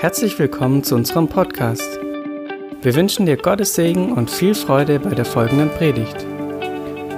[0.00, 1.98] Herzlich willkommen zu unserem Podcast.
[2.82, 6.22] Wir wünschen dir Gottes Segen und viel Freude bei der folgenden Predigt.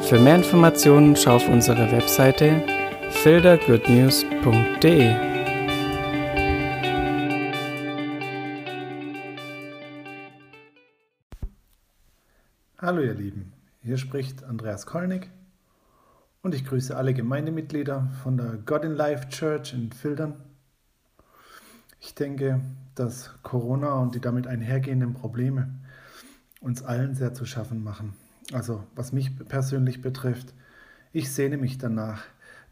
[0.09, 2.65] Für mehr Informationen schau auf unsere Webseite
[3.11, 5.15] fildergoodnews.de.
[12.79, 15.29] Hallo ihr Lieben, hier spricht Andreas Kolnig
[16.41, 20.50] und ich grüße alle Gemeindemitglieder von der God in Life Church in Fildern
[22.01, 22.61] ich denke,
[22.95, 25.69] dass Corona und die damit einhergehenden Probleme
[26.61, 28.15] uns allen sehr zu schaffen machen.
[28.53, 30.55] Also was mich persönlich betrifft,
[31.13, 32.23] ich sehne mich danach,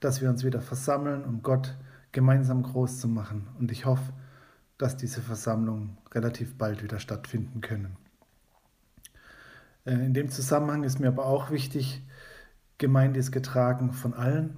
[0.00, 1.76] dass wir uns wieder versammeln, um Gott
[2.12, 3.46] gemeinsam groß zu machen.
[3.58, 4.12] Und ich hoffe,
[4.78, 7.96] dass diese Versammlungen relativ bald wieder stattfinden können.
[9.84, 12.02] Äh, in dem Zusammenhang ist mir aber auch wichtig,
[12.78, 14.56] Gemeinde ist getragen von allen,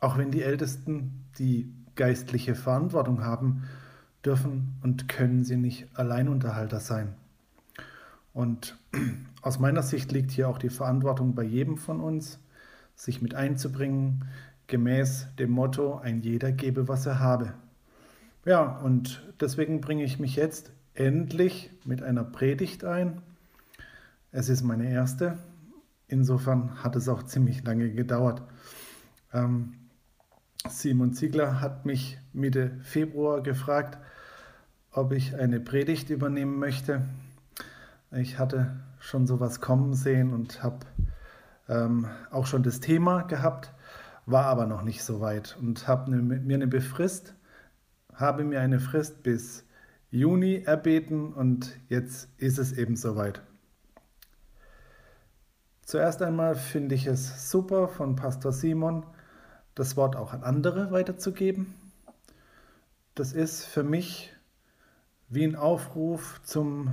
[0.00, 3.64] auch wenn die Ältesten die geistliche Verantwortung haben,
[4.24, 7.14] dürfen und können sie nicht Alleinunterhalter sein.
[8.32, 8.78] Und
[9.42, 12.38] aus meiner Sicht liegt hier auch die Verantwortung bei jedem von uns,
[12.94, 14.24] sich mit einzubringen,
[14.66, 17.54] gemäß dem Motto, ein jeder gebe, was er habe.
[18.44, 23.22] Ja, und deswegen bringe ich mich jetzt endlich mit einer Predigt ein.
[24.30, 25.38] Es ist meine erste.
[26.08, 28.42] Insofern hat es auch ziemlich lange gedauert.
[29.32, 29.74] Ähm,
[30.68, 33.98] Simon Ziegler hat mich Mitte Februar gefragt,
[34.92, 37.02] ob ich eine Predigt übernehmen möchte.
[38.12, 40.78] Ich hatte schon sowas kommen sehen und habe
[41.68, 43.72] ähm, auch schon das Thema gehabt,
[44.26, 47.34] war aber noch nicht so weit und habe ne, mir eine Befrist,
[48.14, 49.64] habe mir eine Frist bis
[50.10, 53.42] Juni erbeten und jetzt ist es eben soweit.
[55.84, 59.04] Zuerst einmal finde ich es super von Pastor Simon,
[59.74, 61.74] das Wort auch an andere weiterzugeben.
[63.14, 64.32] Das ist für mich
[65.28, 66.92] wie ein Aufruf zum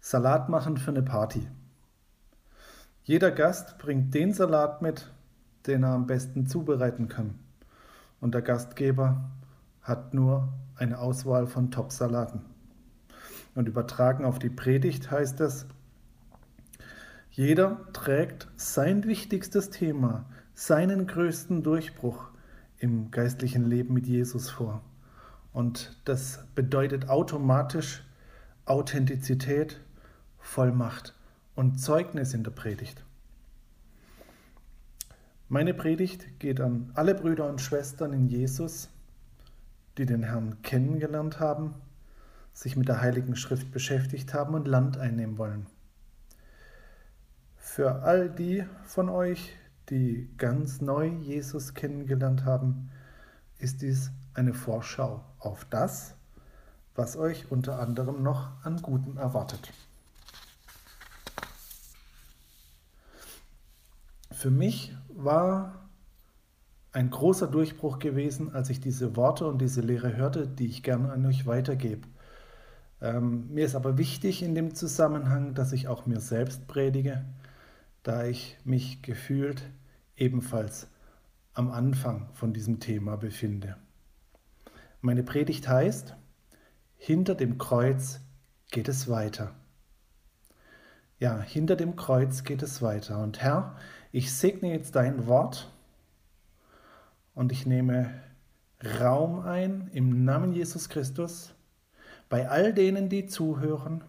[0.00, 1.48] Salat machen für eine Party.
[3.04, 5.10] Jeder Gast bringt den Salat mit,
[5.66, 7.38] den er am besten zubereiten kann.
[8.20, 9.30] Und der Gastgeber
[9.82, 12.44] hat nur eine Auswahl von Top-Salaten.
[13.54, 15.66] Und übertragen auf die Predigt heißt es,
[17.30, 20.24] jeder trägt sein wichtigstes Thema,
[20.56, 22.30] seinen größten Durchbruch
[22.78, 24.82] im geistlichen Leben mit Jesus vor.
[25.52, 28.02] Und das bedeutet automatisch
[28.64, 29.78] Authentizität,
[30.38, 31.14] Vollmacht
[31.54, 33.04] und Zeugnis in der Predigt.
[35.50, 38.88] Meine Predigt geht an alle Brüder und Schwestern in Jesus,
[39.98, 41.74] die den Herrn kennengelernt haben,
[42.54, 45.66] sich mit der Heiligen Schrift beschäftigt haben und Land einnehmen wollen.
[47.58, 49.54] Für all die von euch,
[49.90, 52.90] die ganz neu Jesus kennengelernt haben,
[53.58, 56.14] ist dies eine Vorschau auf das,
[56.94, 59.72] was euch unter anderem noch an Guten erwartet.
[64.32, 65.88] Für mich war
[66.92, 71.12] ein großer Durchbruch gewesen, als ich diese Worte und diese Lehre hörte, die ich gerne
[71.12, 72.06] an euch weitergebe.
[73.00, 77.24] Ähm, mir ist aber wichtig in dem Zusammenhang, dass ich auch mir selbst predige,
[78.06, 79.68] da ich mich gefühlt
[80.14, 80.86] ebenfalls
[81.54, 83.76] am Anfang von diesem Thema befinde.
[85.00, 86.14] Meine Predigt heißt,
[86.96, 88.20] hinter dem Kreuz
[88.70, 89.56] geht es weiter.
[91.18, 93.20] Ja, hinter dem Kreuz geht es weiter.
[93.20, 93.74] Und Herr,
[94.12, 95.72] ich segne jetzt dein Wort
[97.34, 98.14] und ich nehme
[99.00, 101.54] Raum ein im Namen Jesus Christus
[102.28, 104.04] bei all denen, die zuhören,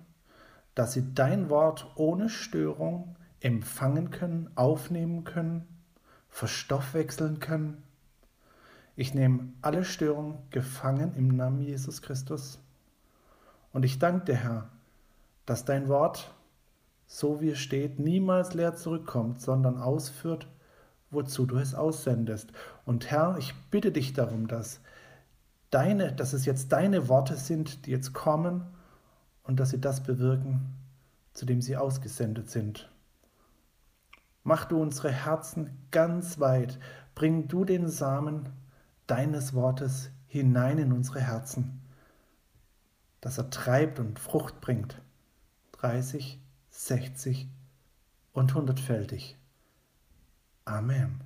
[0.75, 5.67] dass sie dein Wort ohne Störung empfangen können, aufnehmen können
[6.29, 7.83] verstoffwechseln können.
[8.95, 12.59] Ich nehme alle Störungen gefangen im Namen Jesus Christus.
[13.73, 14.69] Und ich danke dir, Herr,
[15.45, 16.33] dass dein Wort,
[17.07, 20.47] so wie es steht, niemals leer zurückkommt, sondern ausführt,
[21.09, 22.51] wozu du es aussendest.
[22.85, 24.81] Und Herr, ich bitte dich darum, dass
[25.69, 28.63] deine, dass es jetzt deine Worte sind, die jetzt kommen
[29.43, 30.75] und dass sie das bewirken,
[31.33, 32.89] zu dem sie ausgesendet sind.
[34.47, 36.79] Mach du unsere Herzen ganz weit.
[37.15, 38.47] Bring du den Samen
[39.05, 41.81] deines Wortes hinein in unsere Herzen,
[43.19, 45.01] dass er treibt und Frucht bringt.
[45.73, 46.39] 30,
[46.69, 47.49] 60
[48.31, 49.37] und hundertfältig.
[50.63, 51.19] Amen.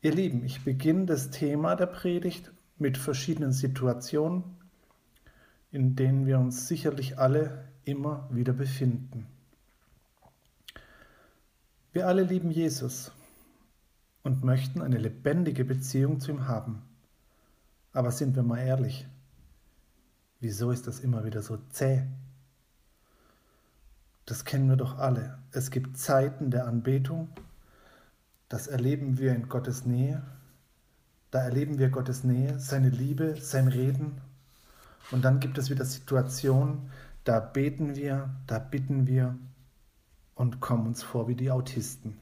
[0.00, 4.42] Ihr Lieben, ich beginne das Thema der Predigt mit verschiedenen Situationen,
[5.70, 9.26] in denen wir uns sicherlich alle immer wieder befinden.
[11.96, 13.10] Wir alle lieben Jesus
[14.22, 16.82] und möchten eine lebendige Beziehung zu ihm haben.
[17.94, 19.06] Aber sind wir mal ehrlich,
[20.38, 22.02] wieso ist das immer wieder so zäh?
[24.26, 25.38] Das kennen wir doch alle.
[25.52, 27.28] Es gibt Zeiten der Anbetung,
[28.50, 30.22] das erleben wir in Gottes Nähe.
[31.30, 34.20] Da erleben wir Gottes Nähe, seine Liebe, sein Reden.
[35.12, 36.90] Und dann gibt es wieder Situationen,
[37.24, 39.38] da beten wir, da bitten wir
[40.36, 42.20] und kommen uns vor wie die Autisten.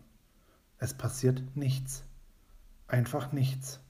[0.79, 2.05] Es passiert nichts.
[2.87, 3.81] Einfach nichts.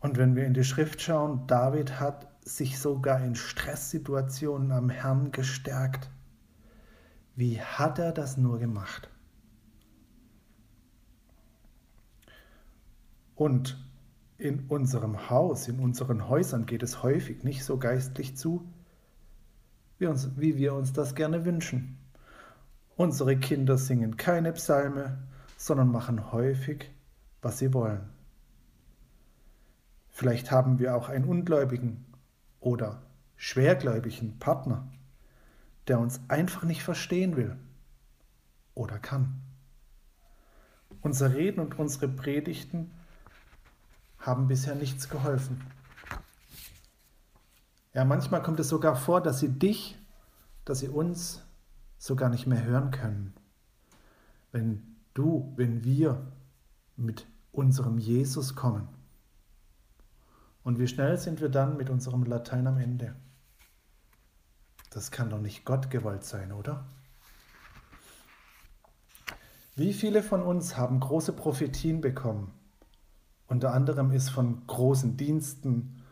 [0.00, 5.32] Und wenn wir in die Schrift schauen, David hat sich sogar in Stresssituationen am Herrn
[5.32, 6.10] gestärkt.
[7.34, 9.10] Wie hat er das nur gemacht?
[13.34, 13.82] Und
[14.38, 18.68] in unserem Haus, in unseren Häusern geht es häufig nicht so geistlich zu,
[19.98, 21.98] wie, uns, wie wir uns das gerne wünschen.
[22.96, 25.18] Unsere Kinder singen keine Psalme,
[25.56, 26.90] sondern machen häufig,
[27.42, 28.08] was sie wollen.
[30.10, 32.04] Vielleicht haben wir auch einen ungläubigen
[32.60, 33.02] oder
[33.36, 34.86] schwergläubigen Partner,
[35.88, 37.56] der uns einfach nicht verstehen will
[38.74, 39.40] oder kann.
[41.02, 42.90] Unser Reden und unsere Predigten
[44.18, 45.60] haben bisher nichts geholfen.
[47.94, 49.96] Ja, manchmal kommt es sogar vor, dass sie dich,
[50.64, 51.42] dass sie uns
[51.96, 53.34] sogar nicht mehr hören können.
[54.50, 56.32] Wenn du, wenn wir
[56.96, 58.88] mit unserem Jesus kommen.
[60.64, 63.14] Und wie schnell sind wir dann mit unserem Latein am Ende?
[64.90, 66.86] Das kann doch nicht Gott gewollt sein, oder?
[69.76, 72.52] Wie viele von uns haben große Prophetien bekommen?
[73.46, 76.03] Unter anderem ist von großen Diensten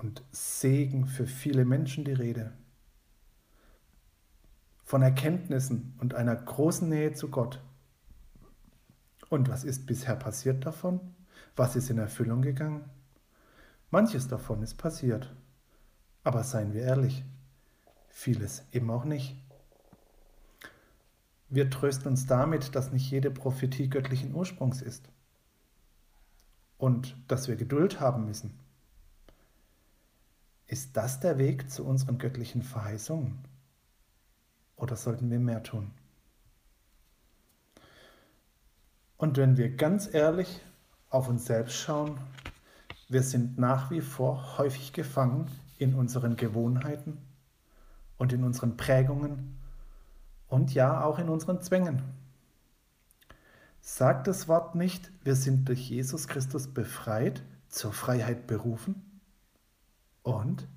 [0.00, 2.52] und Segen für viele Menschen die Rede.
[4.82, 7.60] Von Erkenntnissen und einer großen Nähe zu Gott.
[9.28, 11.00] Und was ist bisher passiert davon?
[11.54, 12.88] Was ist in Erfüllung gegangen?
[13.90, 15.34] Manches davon ist passiert.
[16.24, 17.22] Aber seien wir ehrlich,
[18.08, 19.36] vieles eben auch nicht.
[21.50, 25.08] Wir trösten uns damit, dass nicht jede Prophetie göttlichen Ursprungs ist
[26.78, 28.58] und dass wir Geduld haben müssen.
[30.70, 33.40] Ist das der Weg zu unseren göttlichen Verheißungen?
[34.76, 35.90] Oder sollten wir mehr tun?
[39.16, 40.60] Und wenn wir ganz ehrlich
[41.08, 42.20] auf uns selbst schauen,
[43.08, 47.18] wir sind nach wie vor häufig gefangen in unseren Gewohnheiten
[48.16, 49.58] und in unseren Prägungen
[50.46, 52.00] und ja auch in unseren Zwängen.
[53.80, 59.09] Sagt das Wort nicht, wir sind durch Jesus Christus befreit, zur Freiheit berufen?
[60.22, 60.68] Und?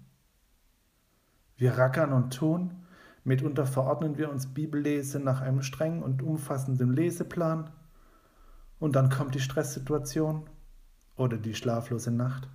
[1.55, 2.85] Wir rackern und tun,
[3.23, 7.69] mitunter verordnen wir uns Bibellese nach einem strengen und umfassenden Leseplan,
[8.83, 10.49] und dann kommt die Stresssituation
[11.15, 12.49] oder die schlaflose Nacht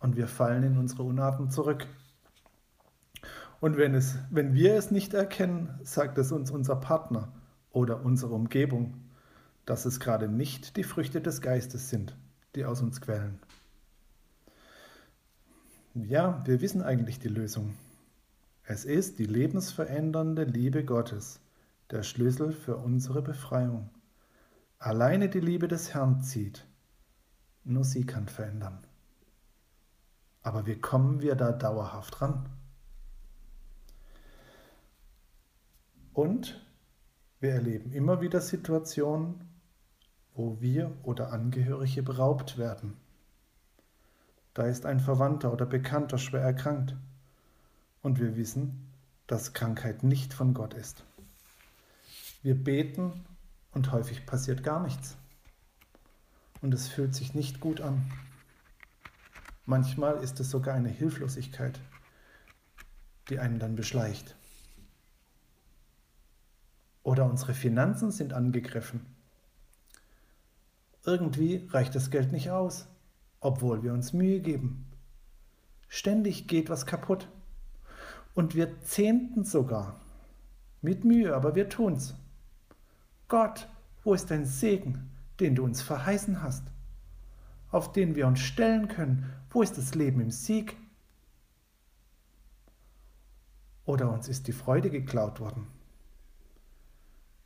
[0.00, 1.86] und wir fallen in unsere Unarten zurück.
[3.60, 7.32] Und wenn, es, wenn wir es nicht erkennen, sagt es uns unser Partner
[7.70, 8.94] oder unsere Umgebung,
[9.64, 12.16] dass es gerade nicht die Früchte des Geistes sind,
[12.56, 13.38] die aus uns quellen.
[15.94, 17.74] Ja, wir wissen eigentlich die Lösung.
[18.64, 21.40] Es ist die lebensverändernde Liebe Gottes,
[21.90, 23.90] der Schlüssel für unsere Befreiung.
[24.78, 26.66] Alleine die Liebe des Herrn zieht
[27.64, 28.86] nur sie kann verändern.
[30.42, 32.48] Aber wie kommen wir da dauerhaft ran?
[36.12, 36.60] Und
[37.40, 39.48] wir erleben immer wieder Situationen,
[40.34, 42.96] wo wir oder Angehörige beraubt werden.
[44.54, 46.94] Da ist ein Verwandter oder Bekannter schwer erkrankt
[48.02, 48.88] und wir wissen,
[49.26, 51.04] dass Krankheit nicht von Gott ist.
[52.42, 53.24] Wir beten
[53.72, 55.16] und häufig passiert gar nichts
[56.62, 58.10] und es fühlt sich nicht gut an.
[59.66, 61.80] Manchmal ist es sogar eine Hilflosigkeit,
[63.28, 64.36] die einen dann beschleicht.
[67.02, 69.04] Oder unsere Finanzen sind angegriffen.
[71.04, 72.86] Irgendwie reicht das Geld nicht aus,
[73.44, 74.86] obwohl wir uns Mühe geben.
[75.88, 77.28] Ständig geht was kaputt.
[78.34, 80.00] Und wir zehnten sogar.
[80.82, 82.14] Mit Mühe, aber wir tun's.
[83.28, 83.68] Gott,
[84.02, 85.14] wo ist dein Segen?
[85.40, 86.64] den du uns verheißen hast,
[87.70, 89.32] auf den wir uns stellen können.
[89.50, 90.76] Wo ist das Leben im Sieg?
[93.84, 95.66] Oder uns ist die Freude geklaut worden.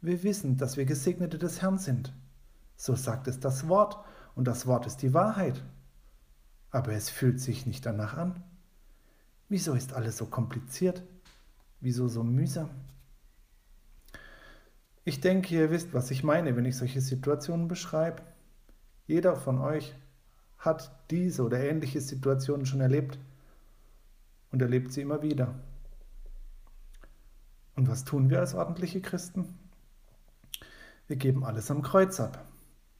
[0.01, 2.13] Wir wissen, dass wir Gesegnete des Herrn sind.
[2.77, 3.99] So sagt es das Wort,
[4.37, 5.65] und das Wort ist die Wahrheit.
[6.71, 8.43] Aber es fühlt sich nicht danach an.
[9.49, 11.03] Wieso ist alles so kompliziert?
[11.81, 12.71] Wieso so mühsam?
[15.05, 18.23] Ich denke, ihr wisst, was ich meine, wenn ich solche Situationen beschreibe.
[19.07, 19.95] Jeder von euch
[20.59, 23.19] hat diese oder ähnliche Situationen schon erlebt
[24.51, 25.55] und erlebt sie immer wieder.
[27.75, 29.59] Und was tun wir als ordentliche Christen?
[31.07, 32.45] Wir geben alles am Kreuz ab.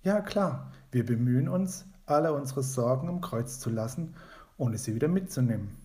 [0.03, 4.15] Ja klar, wir bemühen uns, alle unsere Sorgen am Kreuz zu lassen,
[4.57, 5.77] ohne sie wieder mitzunehmen.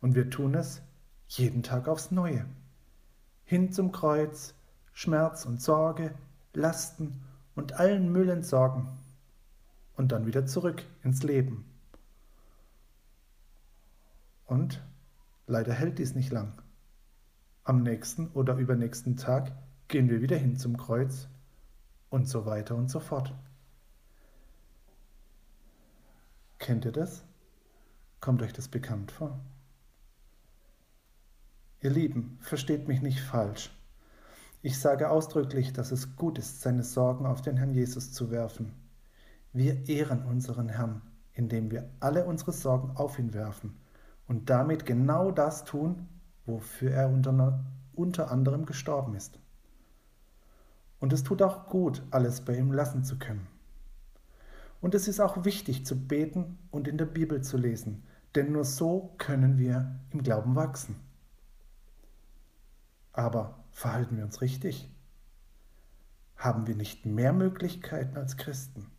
[0.00, 0.82] Und wir tun es
[1.28, 2.46] jeden Tag aufs Neue.
[3.44, 4.54] Hin zum Kreuz,
[4.92, 6.14] Schmerz und Sorge,
[6.54, 7.22] Lasten
[7.54, 8.88] und allen Müll entsorgen
[9.96, 11.64] und dann wieder zurück ins Leben.
[14.46, 14.82] Und
[15.46, 16.60] leider hält dies nicht lang.
[17.64, 19.52] Am nächsten oder übernächsten Tag
[19.88, 21.28] gehen wir wieder hin zum Kreuz
[22.08, 23.34] und so weiter und so fort.
[26.60, 27.24] Kennt ihr das?
[28.20, 29.40] Kommt euch das bekannt vor?
[31.80, 33.74] Ihr Lieben, versteht mich nicht falsch.
[34.60, 38.74] Ich sage ausdrücklich, dass es gut ist, seine Sorgen auf den Herrn Jesus zu werfen.
[39.54, 41.00] Wir ehren unseren Herrn,
[41.32, 43.80] indem wir alle unsere Sorgen auf ihn werfen
[44.28, 46.08] und damit genau das tun,
[46.44, 47.64] wofür er unter,
[47.94, 49.38] unter anderem gestorben ist.
[50.98, 53.46] Und es tut auch gut, alles bei ihm lassen zu können.
[54.80, 58.64] Und es ist auch wichtig zu beten und in der Bibel zu lesen, denn nur
[58.64, 60.96] so können wir im Glauben wachsen.
[63.12, 64.88] Aber verhalten wir uns richtig?
[66.36, 68.90] Haben wir nicht mehr Möglichkeiten als Christen?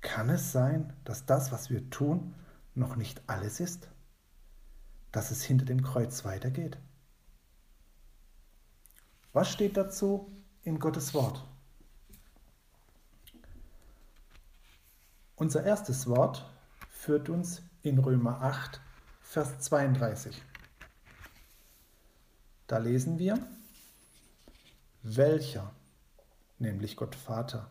[0.00, 2.34] Kann es sein, dass das, was wir tun,
[2.74, 3.88] noch nicht alles ist?
[5.12, 6.78] Dass es hinter dem Kreuz weitergeht?
[9.32, 11.46] Was steht dazu in Gottes Wort?
[15.36, 16.48] Unser erstes Wort
[16.88, 18.80] führt uns in Römer 8,
[19.20, 20.40] Vers 32.
[22.68, 23.44] Da lesen wir,
[25.02, 25.72] welcher,
[26.60, 27.68] nämlich Gott Vater,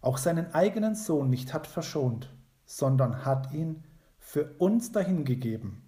[0.00, 2.34] auch seinen eigenen Sohn nicht hat verschont,
[2.64, 3.84] sondern hat ihn
[4.18, 5.82] für uns dahingegeben.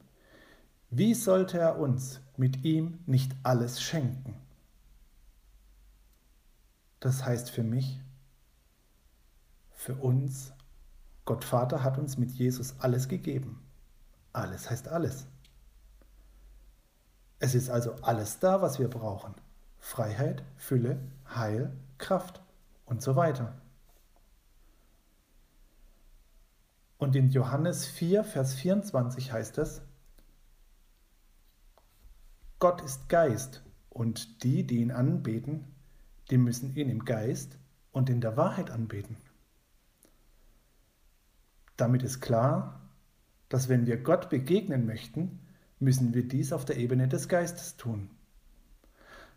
[0.91, 4.35] Wie sollte er uns mit ihm nicht alles schenken?
[7.01, 7.99] Das heißt für mich,
[9.73, 10.53] für uns,
[11.29, 13.63] Gott Vater hat uns mit Jesus alles gegeben.
[14.33, 15.27] Alles heißt alles.
[17.39, 19.35] Es ist also alles da, was wir brauchen.
[19.79, 22.41] Freiheit, Fülle, Heil, Kraft
[22.87, 23.61] und so weiter.
[26.97, 29.83] Und in Johannes 4, Vers 24 heißt es,
[32.59, 35.75] Gott ist Geist und die, die ihn anbeten,
[36.31, 37.59] die müssen ihn im Geist
[37.93, 39.19] und in der Wahrheit anbeten.
[41.79, 42.81] Damit ist klar,
[43.49, 45.39] dass wenn wir Gott begegnen möchten,
[45.79, 48.11] müssen wir dies auf der Ebene des Geistes tun.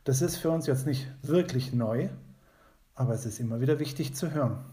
[0.03, 2.09] Das ist für uns jetzt nicht wirklich neu,
[2.95, 4.65] aber es ist immer wieder wichtig zu hören.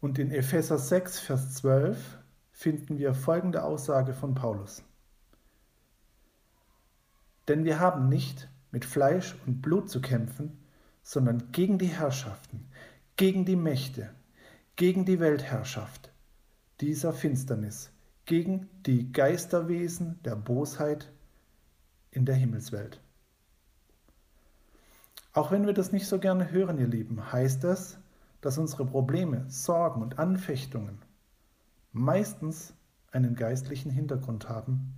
[0.00, 2.18] Und in Epheser 6, Vers 12
[2.52, 4.84] finden wir folgende Aussage von Paulus.
[7.48, 10.58] Denn wir haben nicht mit Fleisch und Blut zu kämpfen,
[11.02, 12.68] sondern gegen die Herrschaften,
[13.16, 14.10] gegen die Mächte,
[14.76, 16.12] gegen die Weltherrschaft
[16.82, 17.90] dieser Finsternis,
[18.26, 21.10] gegen die Geisterwesen der Bosheit
[22.10, 23.00] in der Himmelswelt.
[25.32, 27.98] Auch wenn wir das nicht so gerne hören, ihr Lieben, heißt das,
[28.42, 30.98] dass unsere Probleme, Sorgen und Anfechtungen
[31.92, 32.74] meistens
[33.12, 34.94] einen geistlichen Hintergrund haben,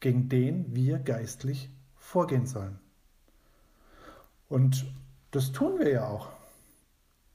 [0.00, 2.78] gegen den wir geistlich vorgehen sollen.
[4.50, 4.84] Und
[5.30, 6.28] das tun wir ja auch,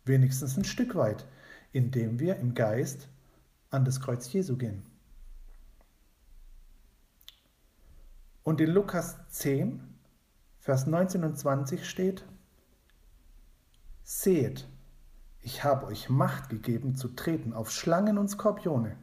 [0.10, 1.25] wenigstens ein Stück weit,
[1.72, 3.08] indem wir im Geist
[3.70, 4.84] an das Kreuz Jesu gehen.
[8.44, 9.82] Und in Lukas 10,
[10.60, 12.25] Vers 19 und 20 steht,
[14.04, 14.68] Seht,
[15.42, 18.98] ich habe euch Macht gegeben zu treten auf Schlangen und Skorpione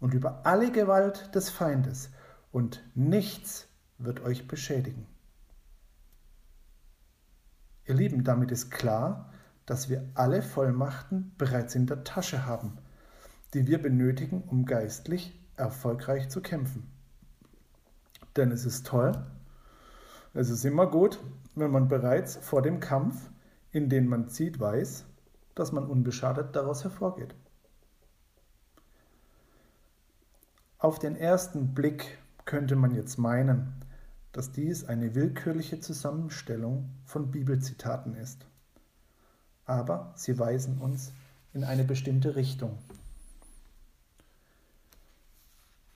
[0.00, 2.10] und über alle Gewalt des Feindes,
[2.52, 3.68] und nichts
[3.98, 5.06] wird euch beschädigen.
[7.84, 9.30] Ihr Lieben, damit ist klar,
[9.66, 12.78] dass wir alle Vollmachten bereits in der Tasche haben,
[13.52, 16.90] die wir benötigen, um geistlich erfolgreich zu kämpfen.
[18.36, 19.12] Denn es ist toll,
[20.34, 21.18] es ist immer gut,
[21.54, 23.30] wenn man bereits vor dem Kampf,
[23.72, 25.06] in den man zieht, weiß,
[25.54, 27.34] dass man unbeschadet daraus hervorgeht.
[30.78, 33.82] Auf den ersten Blick könnte man jetzt meinen,
[34.32, 38.46] dass dies eine willkürliche Zusammenstellung von Bibelzitaten ist.
[39.66, 41.12] Aber sie weisen uns
[41.52, 42.78] in eine bestimmte Richtung.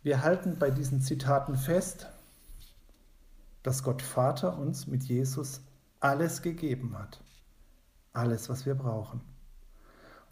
[0.02, 2.08] Wir halten bei diesen Zitaten fest,
[3.62, 5.62] dass Gott Vater uns mit Jesus
[6.00, 7.20] alles gegeben hat.
[8.12, 9.20] alles, was wir brauchen.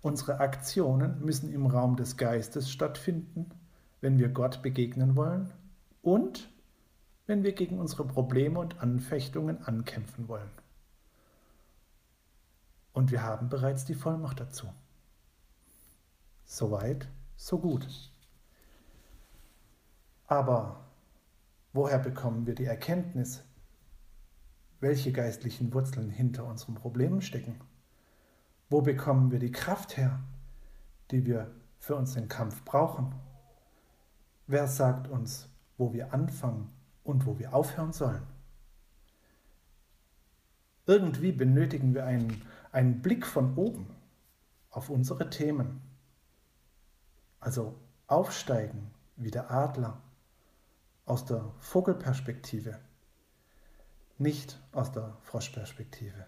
[0.01, 3.51] Unsere Aktionen müssen im Raum des Geistes stattfinden,
[4.01, 5.53] wenn wir Gott begegnen wollen
[6.03, 6.49] und
[7.27, 10.51] wenn wir gegen unsere Probleme und Anfechtungen ankämpfen wollen.
[12.93, 14.69] Und wir haben bereits die Vollmacht dazu.
[16.45, 17.87] Soweit, so gut.
[20.27, 20.85] Aber
[21.73, 23.43] woher bekommen wir die Erkenntnis,
[24.81, 27.61] welche geistlichen Wurzeln hinter unseren Problemen stecken?
[28.71, 30.21] Wo bekommen wir die Kraft her,
[31.11, 33.15] die wir für unseren Kampf brauchen?
[34.47, 36.71] Wer sagt uns, wo wir anfangen
[37.05, 38.27] und wo wir aufhören sollen?
[40.87, 43.95] Irgendwie benötigen wir einen, einen Blick von oben
[44.71, 45.81] auf unsere Themen.
[47.41, 50.01] Also aufsteigen wie der Adler
[51.05, 52.79] aus der Vogelperspektive,
[54.19, 56.27] nicht aus der Froschperspektive.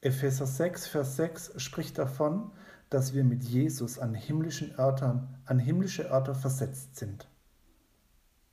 [0.00, 2.50] Epheser 6, Vers 6 spricht davon,
[2.90, 7.28] dass wir mit Jesus an himmlischen Örtern, an himmlische Örter versetzt sind.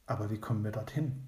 [0.06, 1.28] Aber wie kommen wir dorthin?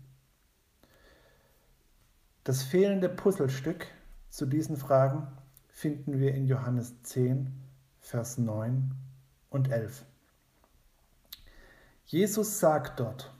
[2.43, 3.86] Das fehlende Puzzlestück
[4.29, 5.27] zu diesen Fragen
[5.67, 7.53] finden wir in Johannes 10,
[8.00, 8.95] Vers 9
[9.51, 10.03] und 11.
[12.07, 13.31] Jesus sagt dort,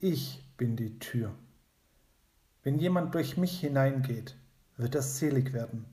[0.00, 1.34] ich bin die Tür.
[2.62, 4.34] Wenn jemand durch mich hineingeht,
[4.78, 5.84] wird er selig werden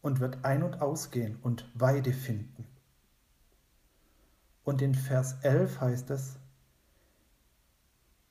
[0.00, 2.66] und wird ein- und ausgehen und Weide finden.
[4.64, 6.38] Und in Vers 11 heißt es,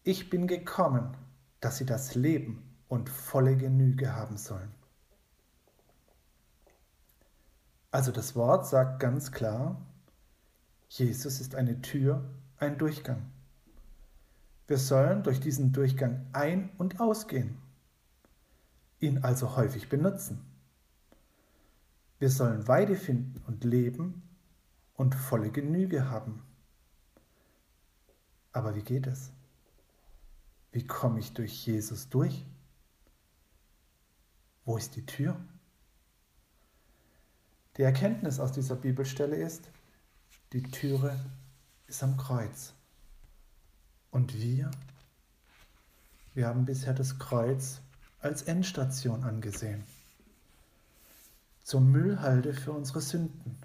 [0.03, 1.15] ich bin gekommen,
[1.59, 4.69] dass sie das Leben und volle Genüge haben sollen.
[7.89, 9.81] Also das Wort sagt ganz klar,
[10.89, 13.31] Jesus ist eine Tür, ein Durchgang.
[14.67, 17.57] Wir sollen durch diesen Durchgang ein- und ausgehen
[18.99, 20.45] ihn also häufig benutzen.
[22.19, 24.21] Wir sollen Weide finden und leben
[24.95, 26.43] und volle Genüge haben.
[28.51, 29.31] Aber wie geht es?
[30.73, 32.45] Wie komme ich durch Jesus durch?
[34.71, 35.35] Wo ist die Tür?
[37.75, 39.69] Die Erkenntnis aus dieser Bibelstelle ist,
[40.53, 41.19] die Türe
[41.87, 42.71] ist am Kreuz.
[44.11, 44.71] Und wir,
[46.33, 47.81] wir haben bisher das Kreuz
[48.21, 49.83] als Endstation angesehen.
[51.63, 53.57] Zur Müllhalde für unsere Sünden.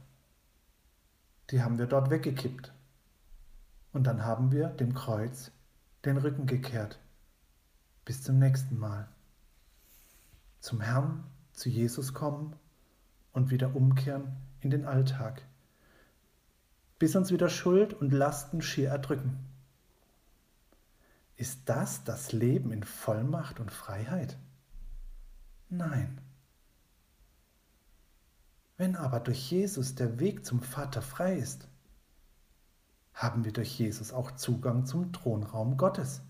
[1.50, 2.72] Die haben wir dort weggekippt.
[3.92, 5.52] Und dann haben wir dem Kreuz
[6.04, 6.98] den Rücken gekehrt.
[8.04, 9.08] Bis zum nächsten Mal.
[10.66, 12.56] Zum Herrn, zu Jesus kommen
[13.32, 15.46] und wieder umkehren in den Alltag.
[16.98, 19.38] Bis uns wieder Schuld und Lasten schier erdrücken.
[21.36, 24.38] Ist das das Leben in Vollmacht und Freiheit?
[25.68, 26.20] Nein.
[28.76, 31.68] Wenn aber durch Jesus der Weg zum Vater frei ist,
[33.14, 36.22] haben wir durch Jesus auch Zugang zum Thronraum Gottes.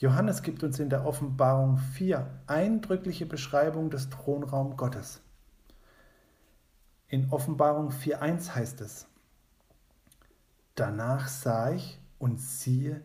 [0.00, 5.20] Johannes gibt uns in der Offenbarung 4 eindrückliche Beschreibung des Thronraum Gottes.
[7.08, 9.06] In Offenbarung 4.1 heißt es,
[10.74, 13.02] Danach sah ich und siehe,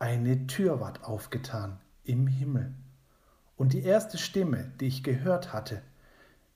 [0.00, 2.74] eine Tür ward aufgetan im Himmel.
[3.56, 5.80] Und die erste Stimme, die ich gehört hatte,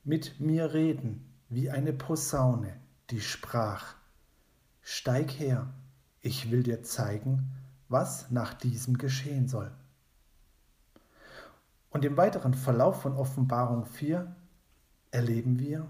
[0.02, 2.76] mit mir reden wie eine Posaune,
[3.10, 3.94] die sprach,
[4.82, 5.68] Steig her,
[6.22, 7.52] ich will dir zeigen,
[7.88, 9.70] was nach diesem geschehen soll.
[11.90, 14.34] Und im weiteren Verlauf von Offenbarung 4
[15.10, 15.88] erleben wir,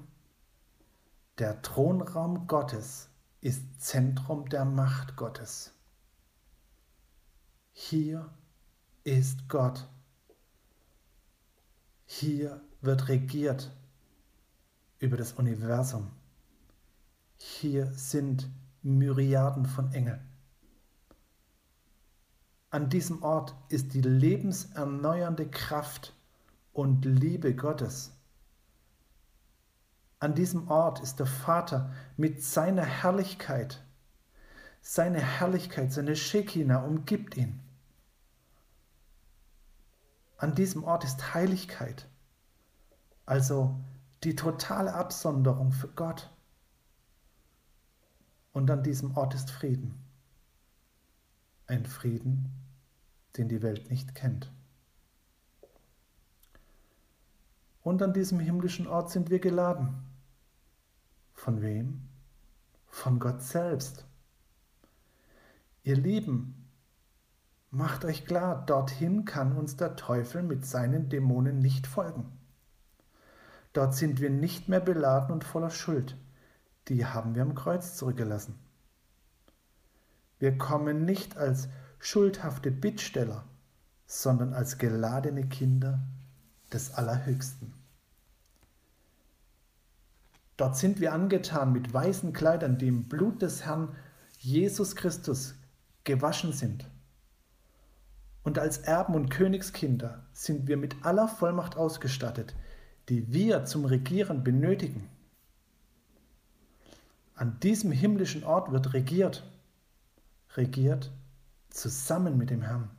[1.38, 3.08] der Thronraum Gottes
[3.40, 5.72] ist Zentrum der Macht Gottes.
[7.72, 8.30] Hier
[9.04, 9.86] ist Gott.
[12.06, 13.70] Hier wird regiert
[14.98, 16.10] über das Universum.
[17.36, 18.48] Hier sind
[18.82, 20.25] Myriaden von Engeln.
[22.70, 26.14] An diesem Ort ist die lebenserneuernde Kraft
[26.72, 28.12] und Liebe Gottes.
[30.18, 33.84] An diesem Ort ist der Vater mit seiner Herrlichkeit.
[34.80, 37.60] Seine Herrlichkeit, seine Shekinah umgibt ihn.
[40.38, 42.06] An diesem Ort ist Heiligkeit,
[43.24, 43.74] also
[44.22, 46.30] die totale Absonderung für Gott.
[48.52, 50.05] Und an diesem Ort ist Frieden.
[51.66, 52.50] Ein Frieden,
[53.36, 54.52] den die Welt nicht kennt.
[57.82, 59.94] Und an diesem himmlischen Ort sind wir geladen.
[61.32, 62.08] Von wem?
[62.88, 64.06] Von Gott selbst.
[65.82, 66.66] Ihr Lieben,
[67.76, 72.24] Macht euch klar, dorthin kann uns der Teufel mit seinen Dämonen nicht folgen.
[73.74, 76.16] Dort sind wir nicht mehr beladen und voller Schuld.
[76.88, 78.58] Die haben wir am Kreuz zurückgelassen.
[80.38, 81.68] Wir kommen nicht als
[81.98, 83.44] schuldhafte Bittsteller,
[84.06, 86.00] sondern als geladene Kinder
[86.72, 87.72] des Allerhöchsten.
[90.56, 93.94] Dort sind wir angetan mit weißen Kleidern, die im Blut des Herrn
[94.38, 95.54] Jesus Christus
[96.04, 96.88] gewaschen sind.
[98.42, 102.54] Und als Erben und Königskinder sind wir mit aller Vollmacht ausgestattet,
[103.08, 105.08] die wir zum Regieren benötigen.
[107.34, 109.44] An diesem himmlischen Ort wird regiert,
[110.56, 111.12] regiert
[111.70, 112.90] zusammen mit dem Herrn.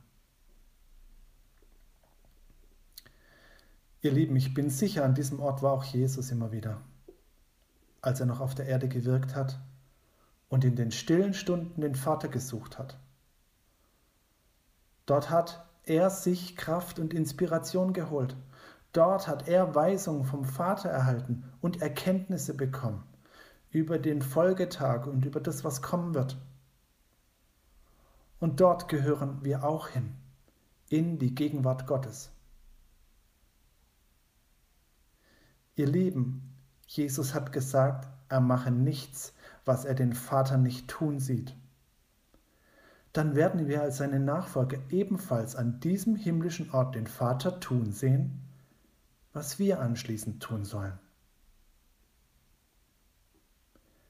[4.00, 6.80] Ihr Lieben, ich bin sicher, an diesem Ort war auch Jesus immer wieder,
[8.00, 9.58] als er noch auf der Erde gewirkt hat
[10.48, 12.96] und in den stillen Stunden den Vater gesucht hat.
[15.06, 18.36] Dort hat er sich Kraft und Inspiration geholt.
[18.92, 23.02] Dort hat er Weisungen vom Vater erhalten und Erkenntnisse bekommen
[23.70, 26.38] über den Folgetag und über das, was kommen wird.
[28.40, 30.14] Und dort gehören wir auch hin,
[30.88, 32.30] in die Gegenwart Gottes.
[35.76, 36.54] Ihr Lieben,
[36.86, 39.32] Jesus hat gesagt, er mache nichts,
[39.64, 41.54] was er den Vater nicht tun sieht.
[43.12, 48.42] Dann werden wir als seine Nachfolger ebenfalls an diesem himmlischen Ort den Vater tun sehen,
[49.32, 50.98] was wir anschließend tun sollen.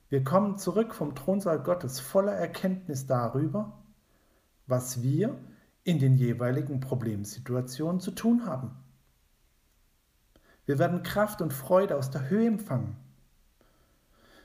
[0.09, 3.79] Wir kommen zurück vom Thronsaal Gottes voller Erkenntnis darüber,
[4.69, 5.37] was wir
[5.83, 8.71] in den jeweiligen Problemsituationen zu tun haben.
[10.67, 12.97] Wir werden Kraft und Freude aus der Höhe empfangen.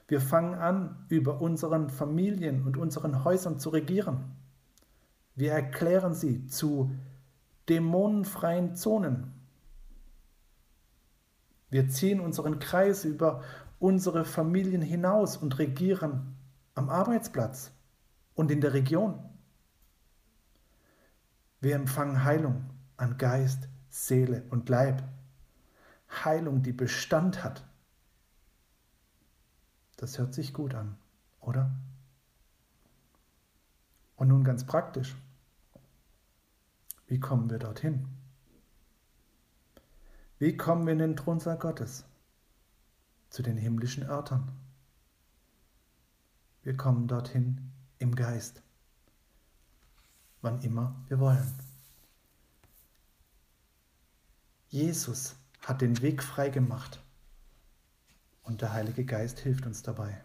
[0.07, 4.35] Wir fangen an, über unseren Familien und unseren Häusern zu regieren.
[5.35, 6.91] Wir erklären sie zu
[7.67, 9.33] dämonenfreien Zonen.
[11.69, 13.41] Wir ziehen unseren Kreis über
[13.79, 16.37] unsere Familien hinaus und regieren
[16.75, 17.71] am Arbeitsplatz
[18.35, 19.19] und in der Region.
[21.63, 25.01] Wir empfangen Heilung an Geist, Seele und Leib.
[26.23, 27.65] Heilung, die Bestand hat.
[29.95, 30.97] Das hört sich gut an,
[31.39, 31.71] oder?
[34.17, 35.15] Und nun ganz praktisch.
[37.07, 38.09] Wie kommen wir dorthin?
[40.39, 42.03] Wie kommen wir in den Thronsaal Gottes?
[43.33, 44.51] zu den himmlischen Örtern.
[46.61, 48.61] Wir kommen dorthin im Geist,
[50.43, 51.51] wann immer wir wollen.
[54.69, 57.01] Jesus hat den Weg frei gemacht
[58.43, 60.21] und der Heilige Geist hilft uns dabei.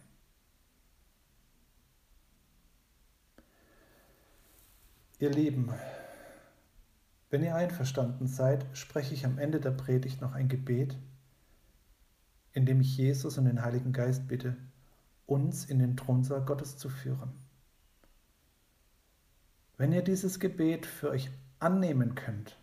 [5.19, 5.73] Ihr Lieben,
[7.31, 10.99] wenn ihr einverstanden seid, spreche ich am Ende der Predigt noch ein Gebet
[12.59, 14.57] indem ich Jesus und den Heiligen Geist bitte,
[15.27, 17.33] uns in den Thronsaal Gottes zu führen.
[19.79, 22.59] Wenn ihr dieses Gebet für euch annehmen könnt,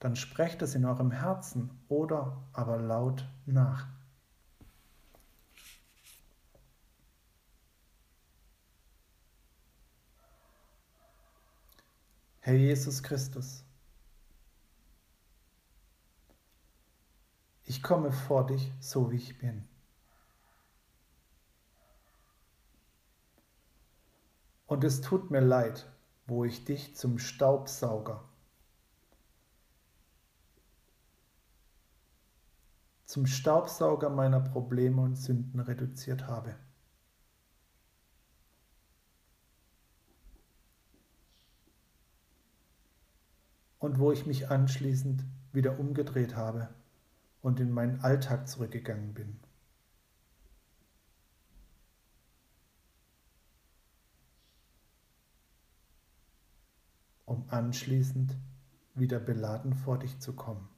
[0.00, 3.86] dann sprecht es in eurem Herzen oder aber laut nach.
[12.40, 13.64] Herr Jesus Christus,
[17.70, 19.64] Ich komme vor dich, so wie ich bin.
[24.66, 25.88] Und es tut mir leid,
[26.30, 28.24] wo ich dich zum Staubsauger,
[33.04, 36.54] zum Staubsauger meiner Probleme und Sünden reduziert habe.
[43.80, 46.68] Und wo ich mich anschließend wieder umgedreht habe
[47.42, 49.40] und in meinen Alltag zurückgegangen bin.
[57.30, 58.36] Um anschließend
[58.96, 60.68] wieder beladen vor dich zu kommen.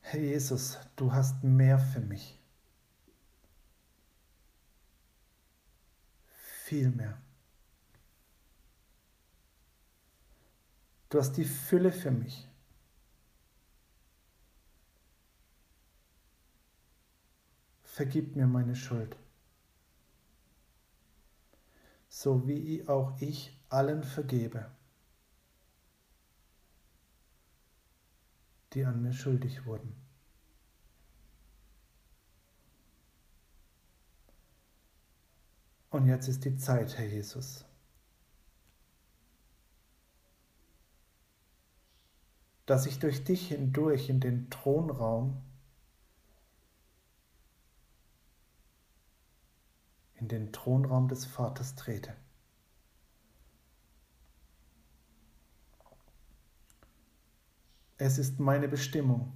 [0.00, 2.40] Herr Jesus, du hast mehr für mich.
[6.64, 7.20] Viel mehr.
[11.10, 12.48] Du hast die Fülle für mich.
[17.84, 19.18] Vergib mir meine Schuld,
[22.18, 24.68] so wie auch ich allen vergebe,
[28.72, 29.94] die an mir schuldig wurden.
[35.90, 37.64] Und jetzt ist die Zeit, Herr Jesus.
[42.66, 45.40] dass ich durch dich hindurch in den Thronraum,
[50.18, 52.14] in den Thronraum des Vaters trete.
[57.96, 59.32] Es ist meine Bestimmung,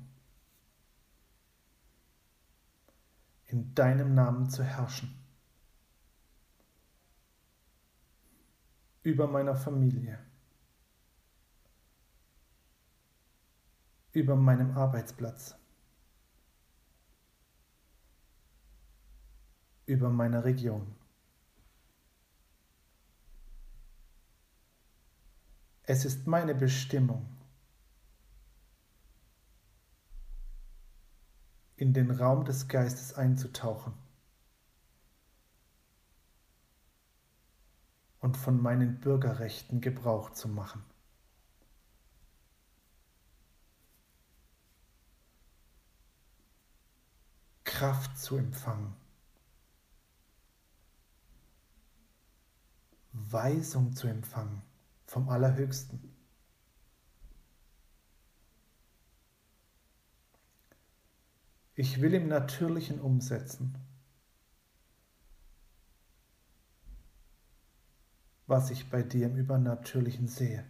[3.47, 5.15] in deinem Namen zu herrschen,
[9.03, 10.19] über meiner Familie,
[14.13, 15.57] über meinem Arbeitsplatz,
[19.87, 20.95] über meiner Region.
[25.85, 27.27] Es ist meine Bestimmung,
[31.77, 33.93] in den Raum des Geistes einzutauchen
[38.21, 40.85] und von meinen Bürgerrechten Gebrauch zu machen.
[47.65, 48.95] Kraft zu empfangen,
[53.13, 54.63] Weisung zu empfangen
[55.07, 56.13] vom Allerhöchsten.
[61.75, 63.77] Ich will im Natürlichen umsetzen,
[68.47, 70.65] was ich bei dir im Übernatürlichen sehe.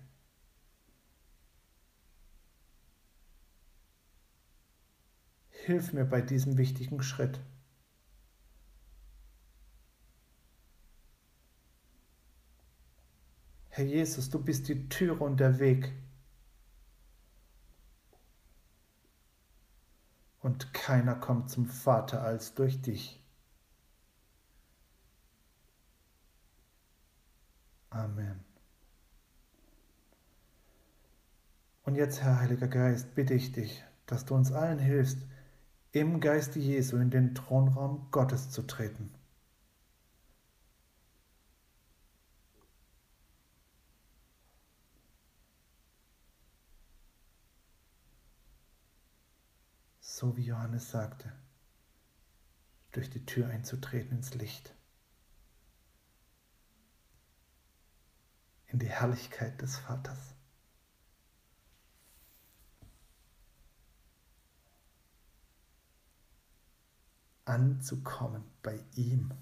[5.50, 7.40] Hilf mir bei diesem wichtigen Schritt.
[13.74, 15.94] Herr Jesus, du bist die Türe und der Weg.
[20.40, 23.24] Und keiner kommt zum Vater als durch dich.
[27.88, 28.44] Amen.
[31.84, 35.26] Und jetzt, Herr Heiliger Geist, bitte ich dich, dass du uns allen hilfst,
[35.92, 39.14] im Geiste Jesu in den Thronraum Gottes zu treten.
[50.22, 51.32] So wie Johannes sagte,
[52.92, 54.72] durch die Tür einzutreten ins Licht,
[58.68, 60.36] in die Herrlichkeit des Vaters.
[67.44, 69.34] anzukommen bei ihm.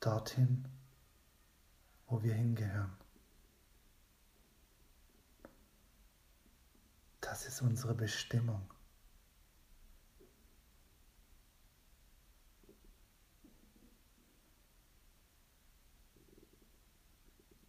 [0.00, 0.66] Dorthin,
[2.06, 3.05] wo wir hingehören.
[7.36, 8.66] Das ist unsere Bestimmung.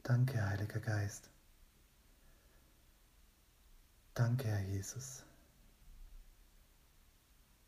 [0.04, 1.30] Danke, Heiliger Geist.
[4.14, 5.26] Danke, Herr Jesus.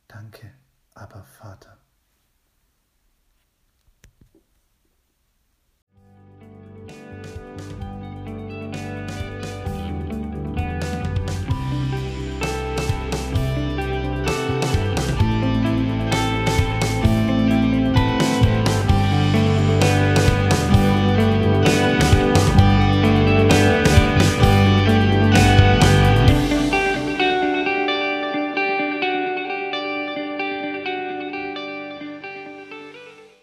[0.08, 0.54] Danke,
[0.94, 1.78] aber Vater.